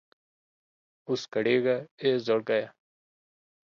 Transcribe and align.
اوس 1.07 1.21
کړېږه 1.33 1.75
اې 2.01 2.09
زړګيه! 2.25 2.67